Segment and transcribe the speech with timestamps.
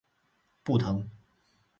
[0.63, 1.07] 不疼